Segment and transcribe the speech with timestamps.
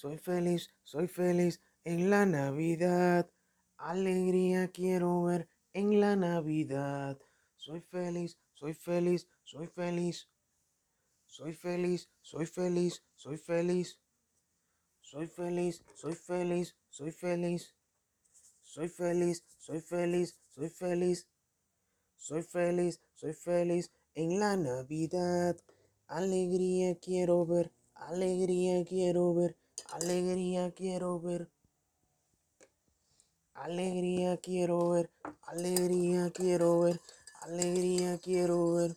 [0.00, 3.30] Soy feliz, soy feliz en la Navidad.
[3.76, 7.18] Alegría quiero ver en la Navidad.
[7.56, 10.26] Soy feliz, soy feliz, soy feliz.
[11.26, 14.00] Soy feliz, soy feliz, soy feliz.
[15.02, 17.74] Soy feliz, soy feliz, soy feliz.
[18.62, 21.28] Soy feliz, soy feliz, soy feliz.
[22.16, 25.58] Soy feliz, soy feliz en la Navidad.
[26.06, 29.58] Alegría quiero ver, alegría quiero ver,
[29.92, 31.50] alegría quiero ver.
[33.54, 35.10] Alegría quiero ver,
[35.42, 37.00] alegría quiero ver,
[37.42, 38.96] alegría quiero ver.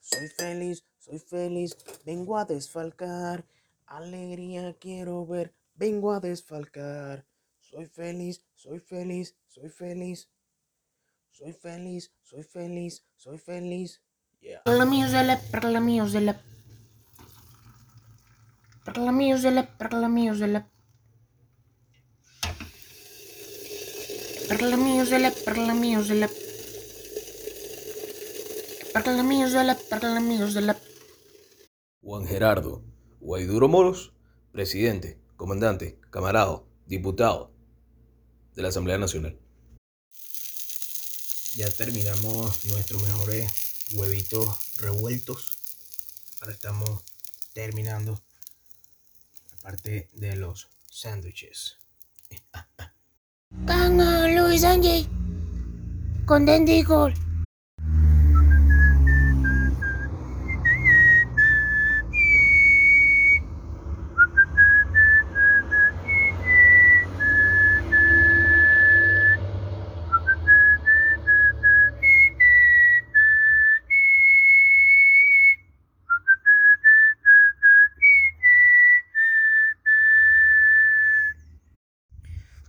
[0.00, 3.44] Soy feliz, soy feliz, vengo a desfalcar.
[3.86, 7.24] Alegría quiero ver, vengo a desfalcar.
[7.60, 10.28] Soy feliz, soy feliz, soy feliz.
[11.30, 14.02] Soy feliz, soy feliz, soy feliz.
[14.40, 14.62] Yeah.
[14.64, 15.80] Per la musica, per la
[18.86, 18.92] musica.
[18.92, 20.70] Per la musica, per la musica.
[24.48, 26.28] Per la musica, per la musica.
[28.92, 30.80] Per la musica, per la musica.
[32.00, 32.84] Juan Gerardo
[33.20, 34.12] Guaiduro Moros,
[34.52, 37.50] presidente, comandante, camarada, diputado
[38.54, 39.36] de la Asamblea Nacional.
[41.56, 43.50] Ya terminamos nuestros mejores
[43.94, 45.58] huevitos revueltos.
[46.40, 47.02] Ahora estamos
[47.54, 48.35] terminando la
[49.66, 51.76] parte de los sándwiches.
[54.32, 55.08] Luis Angie.
[56.24, 57.25] Con Dandy Gold.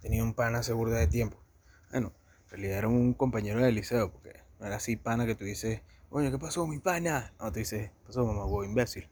[0.07, 1.35] Tenía un pana seguro de tiempo.
[1.91, 2.13] Bueno,
[2.45, 5.81] en realidad era un compañero del liceo, porque no era así pana que tú dices,
[6.09, 7.33] oye, ¿qué pasó, mi pana?
[7.41, 9.09] No, te dices, ¿qué pasó, mamá, huevo, imbécil?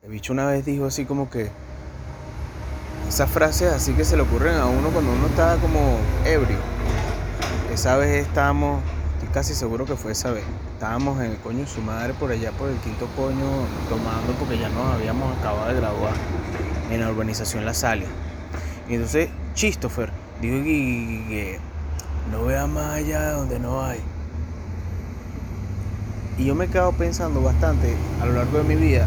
[0.00, 1.50] El bicho una vez dijo así como que
[3.06, 6.56] esas frases así que se le ocurren a uno cuando uno está como ebrio.
[7.74, 8.82] Esa vez estábamos,
[9.16, 12.30] estoy casi seguro que fue esa vez, estábamos en el coño de su madre por
[12.30, 16.14] allá por el quinto coño tomando porque ya nos habíamos acabado de graduar
[16.90, 18.08] en la urbanización La Salia.
[18.88, 21.58] Y entonces Christopher dijo que,
[22.30, 24.00] no vea más allá donde no hay.
[26.38, 29.06] Y yo me he quedado pensando bastante a lo largo de mi vida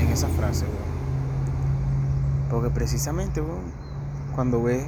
[0.00, 2.50] en esa frase, weón.
[2.50, 3.72] Porque precisamente, weón,
[4.34, 4.84] cuando ves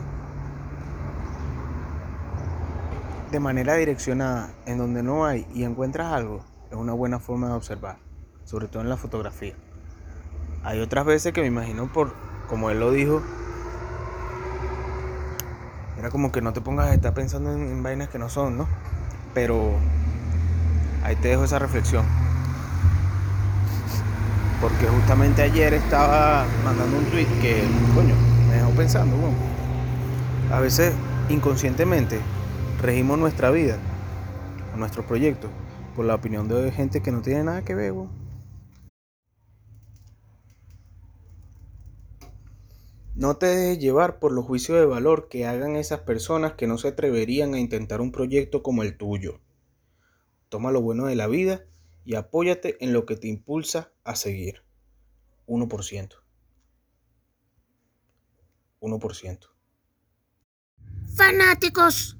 [3.30, 7.54] de manera direccionada en donde no hay y encuentras algo, es una buena forma de
[7.54, 7.96] observar,
[8.44, 9.54] sobre todo en la fotografía.
[10.64, 12.12] Hay otras veces que me imagino por,
[12.48, 13.22] como él lo dijo,
[16.02, 18.66] era como que no te pongas a estar pensando en, vainas que no son, ¿no?
[19.34, 19.70] Pero
[21.04, 22.04] ahí te dejo esa reflexión.
[24.60, 27.62] Porque justamente ayer estaba mandando un tweet que,
[27.94, 28.16] coño,
[28.48, 29.36] me dejó pensando, bueno.
[30.50, 30.92] A veces
[31.28, 32.18] inconscientemente
[32.80, 33.76] regimos nuestra vida,
[34.76, 35.52] nuestros proyectos,
[35.94, 38.21] por la opinión de gente que no tiene nada que ver, weón.
[43.14, 46.78] No te dejes llevar por los juicios de valor que hagan esas personas que no
[46.78, 49.40] se atreverían a intentar un proyecto como el tuyo.
[50.48, 51.64] Toma lo bueno de la vida
[52.04, 54.62] y apóyate en lo que te impulsa a seguir.
[55.46, 56.16] 1%.
[58.80, 59.46] 1%.
[61.14, 62.16] Fanáticos.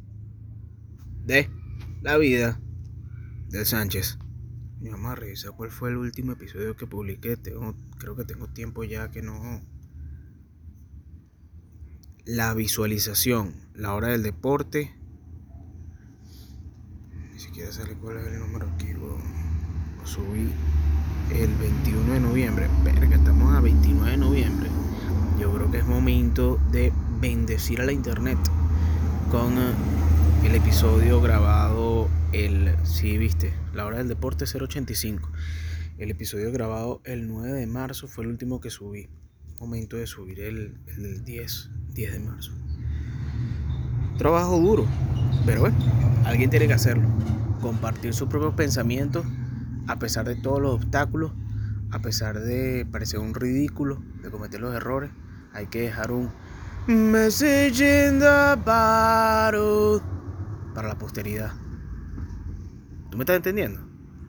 [1.25, 1.49] De
[2.03, 2.61] la vida
[3.49, 4.19] de Sánchez.
[4.81, 7.37] Mi mamá revisa cuál fue el último episodio que publiqué.
[7.37, 9.63] Tengo- creo que tengo tiempo ya que no.
[12.25, 14.95] La visualización, la hora del deporte.
[17.33, 18.93] Ni siquiera sale cuál es el número aquí.
[18.93, 19.19] Lo
[20.07, 20.49] subí
[21.35, 22.69] el 21 de noviembre.
[22.85, 24.71] Verga, estamos a 29 de noviembre.
[25.41, 28.39] Yo creo que es momento de bendecir a la internet
[29.33, 29.75] con eh,
[30.45, 32.77] el episodio grabado el.
[32.85, 35.29] Sí, viste, la hora del deporte 085.
[35.99, 39.09] El episodio grabado el 9 de marzo fue el último que subí.
[39.59, 42.53] Momento de subir el, el del 10, 10 de marzo.
[44.19, 44.87] Trabajo duro,
[45.47, 45.77] pero bueno,
[46.25, 47.09] alguien tiene que hacerlo.
[47.61, 49.25] Compartir sus propios pensamientos
[49.89, 51.33] a pesar de todos los obstáculos,
[51.91, 55.11] a pesar de parecer un ridículo, de cometer los errores.
[55.53, 56.31] Hay que dejar un
[56.87, 60.01] message in the bottle
[60.75, 61.53] para la posteridad.
[63.11, 63.92] ¿Tú me estás entendiendo?